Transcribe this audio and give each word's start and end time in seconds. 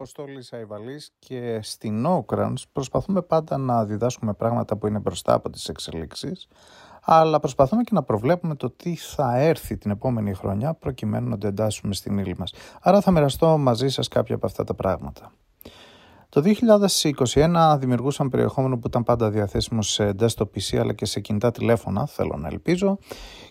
Αποστόλης 0.00 0.52
Αϊβαλής 0.52 1.10
και 1.18 1.58
στην 1.62 2.06
Oakrans 2.06 2.62
προσπαθούμε 2.72 3.22
πάντα 3.22 3.56
να 3.56 3.84
διδάσκουμε 3.84 4.34
πράγματα 4.34 4.76
που 4.76 4.86
είναι 4.86 4.98
μπροστά 4.98 5.34
από 5.34 5.50
τις 5.50 5.68
εξελίξεις 5.68 6.48
αλλά 7.02 7.40
προσπαθούμε 7.40 7.82
και 7.82 7.90
να 7.94 8.02
προβλέπουμε 8.02 8.54
το 8.54 8.70
τι 8.70 8.96
θα 8.96 9.38
έρθει 9.38 9.76
την 9.76 9.90
επόμενη 9.90 10.34
χρονιά 10.34 10.74
προκειμένου 10.74 11.28
να 11.28 11.38
το 11.38 11.46
εντάσσουμε 11.46 11.94
στην 11.94 12.18
ύλη 12.18 12.34
μας. 12.38 12.52
Άρα 12.80 13.00
θα 13.00 13.10
μοιραστώ 13.10 13.58
μαζί 13.58 13.88
σας 13.88 14.08
κάποια 14.08 14.34
από 14.34 14.46
αυτά 14.46 14.64
τα 14.64 14.74
πράγματα. 14.74 15.32
Το 16.30 16.42
2021 17.34 17.76
δημιουργούσαν 17.78 18.28
περιεχόμενο 18.28 18.78
που 18.78 18.86
ήταν 18.86 19.02
πάντα 19.02 19.30
διαθέσιμο 19.30 19.82
σε 19.82 20.14
desktop 20.18 20.46
PC 20.54 20.76
αλλά 20.76 20.92
και 20.92 21.04
σε 21.04 21.20
κινητά 21.20 21.50
τηλέφωνα, 21.50 22.06
θέλω 22.06 22.36
να 22.38 22.48
ελπίζω. 22.48 22.98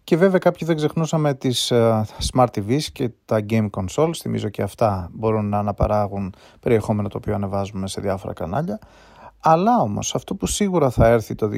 Και 0.04 0.18
βέβαια 0.18 0.40
κάποιοι 0.40 0.68
δεν 0.68 0.76
ξεχνούσαμε 0.76 1.34
τις 1.34 1.72
uh, 1.74 2.02
Smart 2.34 2.48
TVs 2.56 2.82
και 2.92 3.12
τα 3.26 3.46
Game 3.50 3.70
Consoles, 3.70 4.16
θυμίζω 4.22 4.50
και 4.50 4.62
αυτά 4.62 5.10
μπορούν 5.14 5.50
να 5.50 5.58
αναπαράγουν 5.58 6.34
περιεχόμενο 6.60 7.08
το 7.08 7.18
οποίο 7.18 7.36
ανεβάζουμε 7.36 7.88
σε 7.88 8.02
διάφορα 8.02 8.34
κανάλια. 8.34 8.80
Αλλά 9.40 9.80
όμως 9.82 10.16
αυτό 10.16 10.36
που 10.36 10.48
σίγουρα 10.48 10.90
θα 10.90 11.08
έρθει 11.08 11.36
το 11.36 11.50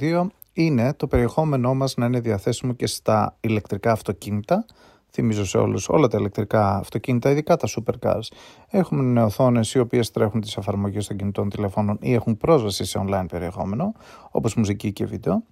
2022 0.00 0.26
είναι 0.52 0.94
το 0.94 1.06
περιεχόμενό 1.06 1.74
μας 1.74 1.94
να 1.96 2.06
είναι 2.06 2.20
διαθέσιμο 2.20 2.72
και 2.72 2.86
στα 2.86 3.36
ηλεκτρικά 3.40 3.92
αυτοκίνητα 3.92 4.64
θυμίζω 5.12 5.44
σε 5.44 5.58
όλους, 5.58 5.88
όλα 5.88 6.08
τα 6.08 6.18
ηλεκτρικά 6.18 6.76
αυτοκίνητα, 6.76 7.30
ειδικά 7.30 7.56
τα 7.56 7.68
supercars, 7.68 8.26
έχουν 8.68 9.16
οθόνες 9.16 9.74
οι 9.74 9.78
οποίες 9.78 10.10
τρέχουν 10.10 10.40
τις 10.40 10.56
εφαρμογές 10.56 11.06
των 11.06 11.16
κινητών 11.16 11.48
τηλεφώνων 11.48 11.98
ή 12.00 12.12
έχουν 12.12 12.36
πρόσβαση 12.36 12.84
σε 12.84 13.04
online 13.06 13.26
περιεχόμενο, 13.28 13.92
όπως 14.30 14.54
μουσική 14.54 14.92
και 14.92 15.06
βίντεο. 15.06 15.44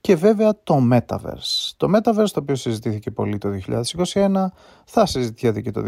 Και 0.00 0.16
βέβαια 0.16 0.54
το 0.62 0.88
Metaverse. 0.92 1.72
Το 1.76 1.90
Metaverse 1.96 2.28
το 2.32 2.40
οποίο 2.40 2.54
συζητήθηκε 2.54 3.10
πολύ 3.10 3.38
το 3.38 3.48
2021, 4.12 4.46
θα 4.84 5.06
συζητιέται 5.06 5.60
και 5.60 5.70
το 5.70 5.82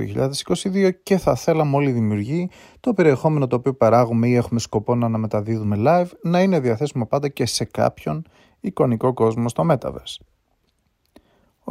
2022 0.63 0.91
και 1.03 1.19
θα 1.19 1.35
θέλαμε 1.35 1.77
όλοι 1.77 1.89
οι 1.89 1.93
δημιουργοί 1.93 2.51
το 2.81 2.95
περιεχόμενο 2.95 3.47
το 3.47 3.57
οποίο 3.57 3.75
παράγουμε 3.75 4.29
ή 4.29 4.35
έχουμε 4.35 4.61
σκοπό 4.61 4.95
να 4.95 5.07
αναμεταδίδουμε 5.07 5.77
live 5.79 6.11
να 6.23 6.41
είναι 6.41 6.61
διαθέσιμο 6.61 7.07
πάντα 7.07 7.29
και 7.29 7.47
σε 7.47 7.65
κάποιον 7.65 8.25
εικονικό 8.61 9.13
κόσμο 9.13 9.49
στο 9.49 9.67
Metaverse. 9.71 10.28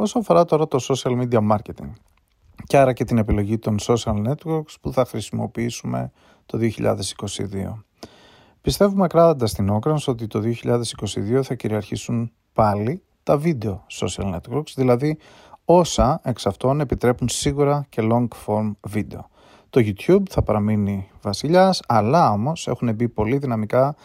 Όσο 0.00 0.18
αφορά 0.18 0.44
τώρα 0.44 0.68
το 0.68 0.78
social 0.88 1.20
media 1.20 1.48
marketing 1.50 1.90
και 2.66 2.78
άρα 2.78 2.92
και 2.92 3.04
την 3.04 3.18
επιλογή 3.18 3.58
των 3.58 3.76
social 3.80 4.26
networks 4.26 4.74
που 4.80 4.92
θα 4.92 5.04
χρησιμοποιήσουμε 5.04 6.10
το 6.46 6.58
2022. 6.58 6.68
Πιστεύουμε 8.60 9.04
ακράδαντα 9.04 9.46
στην 9.46 9.70
Oakrans 9.72 10.04
ότι 10.06 10.26
το 10.26 10.42
2022 10.64 11.40
θα 11.42 11.54
κυριαρχήσουν 11.54 12.32
πάλι 12.52 13.02
τα 13.22 13.40
video 13.44 13.78
social 14.00 14.34
networks, 14.34 14.72
δηλαδή 14.76 15.18
όσα 15.64 16.20
εξ 16.24 16.46
αυτών 16.46 16.80
επιτρέπουν 16.80 17.28
σίγουρα 17.28 17.86
και 17.88 18.02
long 18.12 18.28
form 18.46 18.72
video. 18.94 19.20
Το 19.70 19.80
YouTube 19.84 20.22
θα 20.30 20.42
παραμείνει 20.42 21.10
βασιλιάς, 21.22 21.82
αλλά 21.86 22.30
όμως 22.30 22.68
έχουν 22.68 22.94
μπει 22.94 23.08
πολύ 23.08 23.38
δυναμικά 23.38 23.96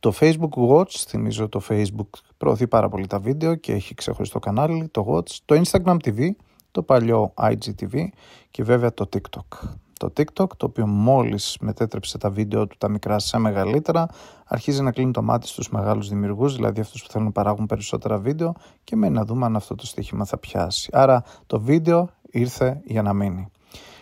το 0.00 0.12
Facebook 0.20 0.68
Watch, 0.68 0.90
θυμίζω 0.90 1.48
το 1.48 1.60
Facebook 1.68 2.08
προωθεί 2.36 2.68
πάρα 2.68 2.88
πολύ 2.88 3.06
τα 3.06 3.18
βίντεο 3.18 3.54
και 3.54 3.72
έχει 3.72 3.94
ξεχωριστό 3.94 4.38
κανάλι, 4.38 4.88
το 4.88 5.06
Watch, 5.08 5.36
το 5.44 5.62
Instagram 5.64 5.96
TV, 6.04 6.28
το 6.70 6.82
παλιό 6.82 7.32
IGTV 7.36 8.04
και 8.50 8.62
βέβαια 8.62 8.94
το 8.94 9.08
TikTok. 9.12 9.68
Το 9.98 10.12
TikTok, 10.16 10.46
το 10.56 10.66
οποίο 10.66 10.86
μόλις 10.86 11.56
μετέτρεψε 11.60 12.18
τα 12.18 12.30
βίντεο 12.30 12.66
του 12.66 12.76
τα 12.78 12.88
μικρά 12.88 13.18
σε 13.18 13.38
μεγαλύτερα, 13.38 14.06
αρχίζει 14.46 14.82
να 14.82 14.92
κλείνει 14.92 15.10
το 15.10 15.22
μάτι 15.22 15.46
στους 15.46 15.68
μεγάλους 15.68 16.08
δημιουργούς, 16.08 16.54
δηλαδή 16.54 16.80
αυτούς 16.80 17.02
που 17.02 17.08
θέλουν 17.10 17.26
να 17.26 17.32
παράγουν 17.32 17.66
περισσότερα 17.66 18.18
βίντεο 18.18 18.54
και 18.84 18.96
μένει 18.96 19.14
να 19.14 19.24
δούμε 19.24 19.46
αν 19.46 19.56
αυτό 19.56 19.74
το 19.74 19.86
στοίχημα 19.86 20.24
θα 20.24 20.38
πιάσει. 20.38 20.90
Άρα 20.92 21.24
το 21.46 21.60
βίντεο 21.60 22.10
ήρθε 22.30 22.80
για 22.84 23.02
να 23.02 23.12
μείνει. 23.12 23.50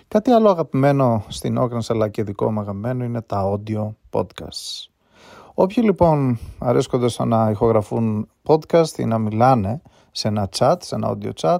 Κάτι 0.08 0.30
άλλο 0.30 0.50
αγαπημένο 0.50 1.24
στην 1.28 1.58
Oakrans 1.60 1.86
αλλά 1.88 2.08
και 2.08 2.22
δικό 2.22 2.52
μου 2.52 2.60
αγαπημένο 2.60 3.04
είναι 3.04 3.22
τα 3.22 3.52
audio 3.52 3.88
podcasts. 4.10 4.97
Όποιοι 5.60 5.82
λοιπόν 5.86 6.38
αρέσκονται 6.58 7.08
στο 7.08 7.24
να 7.24 7.50
ηχογραφούν 7.50 8.28
podcast 8.46 8.98
ή 8.98 9.04
να 9.04 9.18
μιλάνε 9.18 9.82
σε 10.10 10.28
ένα 10.28 10.48
chat, 10.58 10.74
σε 10.78 10.94
ένα 10.94 11.16
audio 11.16 11.30
chat, 11.40 11.58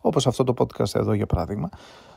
όπως 0.00 0.26
αυτό 0.26 0.44
το 0.44 0.54
podcast 0.58 0.94
εδώ 0.94 1.12
για 1.12 1.26
παράδειγμα, 1.26 1.68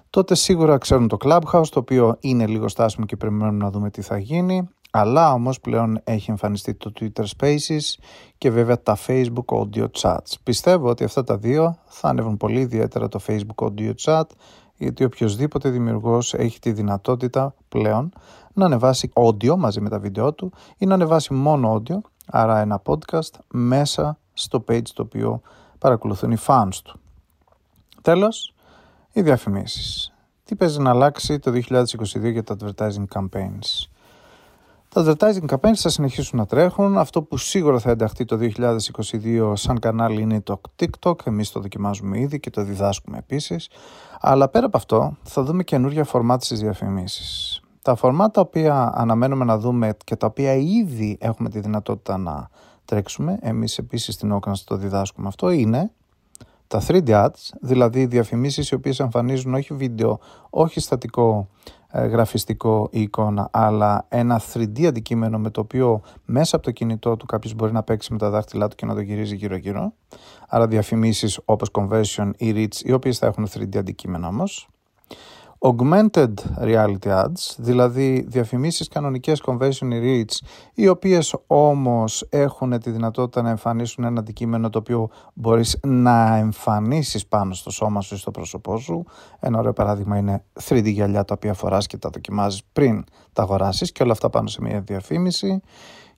τότε 0.09 0.36
σίγουρα 0.36 0.78
ξέρουν 0.78 1.08
το 1.08 1.18
Clubhouse, 1.24 1.68
το 1.72 1.80
οποίο 1.80 2.18
είναι 2.19 2.47
λίγο 2.47 2.68
στάσιμο 2.68 3.06
και 3.06 3.16
περιμένουμε 3.16 3.64
να 3.64 3.72
δούμε 3.72 3.90
τι 3.90 4.02
θα 4.02 4.18
γίνει, 4.18 4.69
αλλά 4.92 5.34
όμως 5.34 5.59
πλέον 5.59 6.00
έχει 6.03 6.30
εμφανιστεί 6.30 6.74
το 6.74 6.92
Twitter 7.00 7.25
Spaces 7.38 8.03
και 8.38 8.52
βέβαια 8.52 8.81
τα 8.81 8.98
Facebook 9.08 9.58
Audio 9.58 9.88
Chats. 10.02 10.34
Πιστεύω 10.44 10.90
ότι 10.90 11.03
αυτά 11.03 11.24
τα 11.24 11.38
δύο 11.38 11.78
θα 11.86 12.08
ανέβουν 12.09 12.38
πολύ 12.38 12.59
ιδιαίτερα 12.59 13.08
το 13.08 13.19
Facebook 13.28 13.68
Audio 13.68 13.92
Chat, 14.03 14.25
γιατί 14.84 15.03
οποιοδήποτε 15.03 15.69
δημιουργός 15.69 16.34
έχει 16.34 16.59
τη 16.59 16.72
δυνατότητα 16.72 17.56
πλέον 17.69 18.14
να 18.53 18.66
ανεβάσει 18.66 19.12
audio 19.14 19.56
μαζί 19.58 19.81
με 19.81 19.90
τα 19.90 20.00
βίντεο 20.00 20.34
του 20.34 20.52
ή 20.78 20.86
να 20.86 20.94
ανεβάσει 20.94 21.34
μόνο 21.34 21.75
audio, 21.75 21.97
άρα 22.25 22.59
ένα 22.59 22.81
podcast 22.86 23.34
μέσα 23.52 24.18
στο 24.34 24.64
page 24.68 24.88
το 24.94 25.02
οποίο 25.02 25.42
παρακολουθούν 25.80 26.31
οι 26.31 26.38
fans 26.47 26.75
του. 26.84 27.00
Τέλος, 28.02 28.53
οι 29.12 29.22
διαφημίσεις. 29.22 30.14
Τι 30.44 30.56
παίζει 30.56 30.80
να 30.80 30.90
αλλάξει 30.90 31.40
το 31.40 31.52
2022 31.52 32.31
για 32.31 32.44
τα 32.44 32.56
advertising 32.59 33.06
campaigns; 33.13 33.88
Τα 34.94 35.03
advertising 35.06 35.46
campaigns 35.47 35.75
θα 35.75 35.90
συνεχίσουν 35.90 36.38
να 36.38 36.46
τρέχουν. 36.46 36.97
Αυτό 36.97 37.22
που 37.22 37.38
σίγουρα 37.38 37.79
θα 37.79 37.90
ενταχθεί 37.90 38.25
το 38.25 38.38
2022 39.22 39.53
σαν 39.56 39.79
κανάλι 39.79 40.22
είναι 40.22 40.41
το 40.41 40.62
TikTok. 40.79 41.28
Εμείς 41.28 41.52
το 41.52 41.59
δοκιμάζουμε 41.59 42.19
ήδη 42.19 42.40
και 42.40 42.50
το 42.50 42.63
διδάσκουμε 42.63 43.18
επίσης. 43.18 43.69
Αλλά 44.19 44.50
πέρα 44.50 44.66
από 44.66 44.78
αυτό 44.78 45.18
θα 45.24 45.44
δούμε 45.44 45.63
καινούργια 45.63 46.03
φορμάτ 46.03 46.44
στις 46.44 46.59
διαφημίσεις. 46.59 47.62
Τα 47.81 47.96
φορμάτα 47.96 48.31
τα 48.31 48.41
οποία 48.41 48.91
αναμένουμε 48.96 49.46
να 49.46 49.57
δούμε 49.57 49.97
και 50.03 50.16
τα 50.16 50.28
οποία 50.28 50.53
ήδη 50.53 51.18
έχουμε 51.19 51.50
τη 51.50 51.59
δυνατότητα 51.59 52.18
να 52.18 52.50
τρέξουμε, 52.85 53.38
εμείς 53.41 53.78
επίσης 53.78 54.13
στην 54.13 54.34
Oakrans 54.34 54.59
το 54.66 54.75
διδάσκουμε 54.75 55.28
αυτό, 55.28 55.50
είναι 55.50 55.91
τα 56.68 56.81
3D 56.88 57.09
ads, 57.09 57.50
δηλαδή 57.62 58.06
διαφημίσεις 58.06 58.69
οι 58.69 58.75
οποίες 58.75 59.00
εμφανίζουν 59.00 59.53
όχι 59.53 59.74
βίντεο, 59.74 60.19
όχι 60.50 60.80
στατικό 60.80 61.47
ε, 61.81 61.81
γραφιστικό 61.94 62.90
ή 62.91 63.02
εικόνα, 63.02 63.50
αλλά 63.52 64.06
ένα 64.09 64.41
3D 64.53 64.85
αντικείμενο 64.85 65.40
με 65.40 65.50
το 65.50 65.62
οποίο 65.62 66.02
μέσα 66.25 66.56
από 66.56 66.66
το 66.66 66.72
κινητό 66.72 67.18
του 67.18 67.25
κάποιος 67.25 67.53
μπορεί 67.53 67.72
να 67.72 67.84
παίξει 67.84 68.12
με 68.12 68.18
τα 68.18 68.29
δάχτυλά 68.29 68.68
του 68.68 68.75
και 68.75 68.85
να 68.85 68.94
το 68.94 69.02
γυρίζει 69.02 69.35
γύρω-γύρω. 69.35 69.94
Άρα 70.47 70.68
διαφημίσεις 70.68 71.40
όπως 71.46 71.69
conversion 71.74 72.31
ή 72.38 72.53
reach, 72.56 72.75
οι 72.84 72.91
οποίες 72.91 73.18
θα 73.18 73.28
έχουν 73.28 73.47
3D 73.53 73.78
αντικείμενα 73.78 74.28
όμως. 74.28 74.69
Augmented 75.64 76.34
Reality 76.62 77.08
Ads, 77.08 77.56
δηλαδή 77.58 78.26
διαφημίσεις 78.28 78.88
κανονικές 78.88 79.44
conversion 79.46 79.92
reach, 79.92 80.46
οι 80.74 80.88
οποίες 80.88 81.36
όμως 81.48 82.28
έχουν 82.30 82.80
τη 82.80 82.92
δυνατότητα 82.92 83.42
να 83.42 83.50
εμφανίσουν 83.50 84.04
ένα 84.04 84.20
αντικείμενο 84.20 84.70
το 84.70 84.78
οποίο 84.80 85.10
μπορείς 85.34 85.80
να 85.84 86.36
εμφανίσεις 86.36 87.28
πάνω 87.28 87.54
στο 87.54 87.70
σώμα 87.70 88.02
σου 88.02 88.16
ή 88.16 88.18
στο 88.18 88.32
πρόσωπό 88.32 88.78
σου. 88.78 89.06
Ένα 89.40 89.60
ωραίο 89.60 89.74
παράδειγμα 89.74 90.18
είναι 90.18 90.44
3D 90.70 90.86
γυαλιά 90.86 91.26
τα 91.26 91.34
οποία 91.34 91.54
φοράς 91.54 91.88
και 91.88 91.98
τα 91.98 92.10
δοκιμάζεις 92.10 92.64
πριν 92.74 93.04
τα 93.34 93.42
αγοράσεις 93.42 93.92
και 93.92 94.04
όλα 94.04 94.12
αυτά 94.12 94.30
πάνω 94.30 94.48
σε 94.48 94.62
μια 94.62 94.82
διαφήμιση 94.82 95.62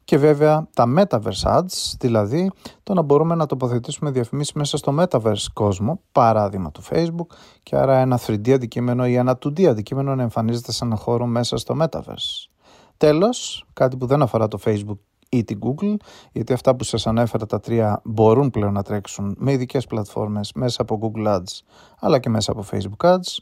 και 0.03 0.18
βέβαια 0.18 0.68
τα 0.74 0.94
Metaverse 0.97 1.58
Ads, 1.58 1.94
δηλαδή 2.00 2.52
το 2.84 2.94
να 2.94 3.02
μπορούμε 3.02 3.36
να 3.36 3.46
τοποθετήσουμε 3.46 4.12
διαφημίσεις 4.12 4.53
μέσα 4.53 4.78
στο 4.78 4.96
Metaverse 5.00 5.46
κόσμο, 5.53 6.00
παράδειγμα 6.12 6.72
του 6.72 6.81
Facebook, 6.90 7.36
και 7.64 7.75
άρα 7.75 7.97
ένα 7.97 8.19
3D 8.28 8.52
αντικείμενο 8.52 9.08
ή 9.08 9.16
ένα 9.16 9.38
2D 9.46 9.63
αντικείμενο 9.63 10.16
να 10.16 10.22
εμφανίζεται 10.22 10.72
σε 10.72 10.86
ένα 10.86 10.96
χώρο 10.96 11.25
μέσα 11.25 11.58
στο 11.58 11.78
Metaverse. 11.81 12.50
Τέλος, 12.97 13.66
κάτι 13.74 13.97
που 13.97 14.06
δεν 14.06 14.22
αφορά 14.22 14.47
το 14.47 14.59
Facebook 14.66 14.97
ή 15.30 15.44
την 15.44 15.59
Google, 15.62 15.96
γιατί 16.31 16.53
αυτά 16.53 16.75
που 16.75 16.84
σας 16.84 17.08
ανέφερα 17.08 17.46
τα 17.46 17.59
τρία 17.59 18.02
μπορούν 18.03 18.50
πλέον 18.50 18.74
να 18.74 18.84
τρέξουν 18.84 19.36
με 19.38 19.51
ειδικές 19.51 19.86
πλατφόρμες 19.86 20.51
μέσα 20.56 20.81
από 20.81 21.00
Google 21.01 21.27
Ads 21.27 21.60
αλλά 22.00 22.19
και 22.19 22.30
μέσα 22.30 22.51
από 22.51 22.63
Facebook 22.72 23.13
Ads. 23.13 23.38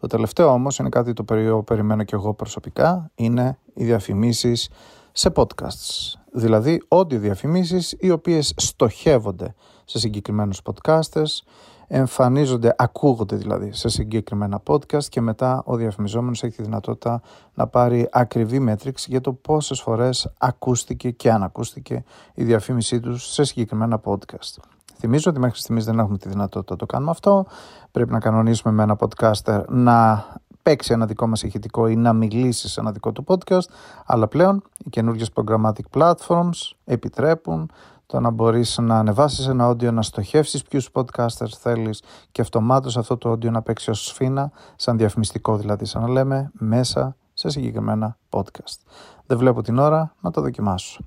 Το 0.00 0.06
τελευταίο 0.06 0.48
όμως 0.48 0.78
είναι 0.78 0.88
κάτι 0.88 1.12
το 1.12 1.22
οποίο 1.22 1.62
περιμένω 1.62 2.04
και 2.04 2.14
εγώ 2.14 2.34
προσωπικά, 2.34 3.10
είναι 3.14 3.58
οι 3.74 3.84
διαφημίσεις 3.84 4.68
σε 5.18 5.32
podcasts, 5.36 6.14
δηλαδή 6.32 6.82
audio 6.88 7.14
διαφημίσεις 7.14 7.96
οι 7.98 8.10
οποίες 8.10 8.54
στοχεύονται 8.56 9.54
σε 9.84 9.98
συγκεκριμένους 9.98 10.60
podcasters, 10.64 11.42
εμφανίζονται, 11.88 12.74
ακούγονται 12.78 13.36
δηλαδή 13.36 13.72
σε 13.72 13.88
συγκεκριμένα 13.88 14.62
podcast 14.66 15.04
και 15.08 15.20
μετά 15.20 15.62
ο 15.66 15.76
διαφημιζόμενος 15.76 16.42
έχει 16.42 16.56
τη 16.56 16.62
δυνατότητα 16.62 17.22
να 17.54 17.66
πάρει 17.66 18.08
ακριβή 18.12 18.58
μέτρηξη 18.58 19.06
για 19.10 19.20
το 19.20 19.32
πόσες 19.32 19.80
φορές 19.80 20.32
ακούστηκε 20.38 21.10
και 21.10 21.32
αν 21.32 21.42
ακούστηκε 21.42 22.04
η 22.34 22.44
διαφήμισή 22.44 23.00
τους 23.00 23.32
σε 23.32 23.44
συγκεκριμένα 23.44 24.00
podcast. 24.04 24.62
Θυμίζω 24.98 25.30
ότι 25.30 25.40
μέχρι 25.40 25.58
στιγμής 25.58 25.84
δεν 25.84 25.98
έχουμε 25.98 26.18
τη 26.18 26.28
δυνατότητα 26.28 26.72
να 26.72 26.78
το 26.78 26.86
κάνουμε 26.86 27.10
αυτό. 27.10 27.46
Πρέπει 27.90 28.12
να 28.12 28.18
κανονίσουμε 28.18 28.74
με 28.74 28.82
ένα 28.82 28.96
podcaster 28.98 29.64
να 29.68 30.26
παίξει 30.66 30.92
ένα 30.92 31.06
δικό 31.06 31.26
μας 31.26 31.42
ηχητικό 31.42 31.86
ή 31.86 31.96
να 31.96 32.12
μιλήσει 32.12 32.68
σε 32.68 32.80
ένα 32.80 32.92
δικό 32.92 33.12
του 33.12 33.24
podcast, 33.26 33.68
αλλά 34.06 34.28
πλέον 34.28 34.62
οι 34.84 34.90
καινούργιες 34.90 35.30
programmatic 35.34 35.84
platforms 35.94 36.72
επιτρέπουν 36.84 37.70
το 38.06 38.20
να 38.20 38.30
μπορείς 38.30 38.78
να 38.78 38.98
ανεβάσεις 38.98 39.46
ένα 39.46 39.70
audio, 39.70 39.92
να 39.92 40.02
στοχεύσεις 40.02 40.62
ποιους 40.62 40.90
podcasters 40.92 41.52
θέλεις 41.58 42.02
και 42.32 42.40
αυτομάτως 42.40 42.96
αυτό 42.96 43.16
το 43.16 43.30
audio 43.30 43.50
να 43.50 43.62
παίξει 43.62 43.90
ως 43.90 44.04
σφήνα, 44.04 44.50
σαν 44.76 44.96
διαφημιστικό 44.96 45.56
δηλαδή, 45.56 45.84
σαν 45.84 46.02
να 46.02 46.08
λέμε, 46.08 46.50
μέσα 46.52 47.16
σε 47.32 47.48
συγκεκριμένα 47.48 48.18
podcast. 48.30 48.78
Δεν 49.26 49.38
βλέπω 49.38 49.62
την 49.62 49.78
ώρα 49.78 50.14
να 50.20 50.30
το 50.30 50.40
δοκιμάσω. 50.40 51.00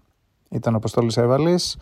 Ήταν 0.50 0.74
ο 0.74 0.78
Αποστόλης 0.78 1.18
Εύαλης 1.18 1.78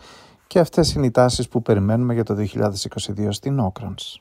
και 0.46 0.58
αυτές 0.58 0.92
είναι 0.92 1.06
οι 1.06 1.10
τάσεις 1.10 1.48
που 1.48 1.62
περιμένουμε 1.62 2.14
για 2.14 2.24
το 2.24 2.34
2022 2.34 3.28
στην 3.30 3.58
Όκρανς. 3.58 4.20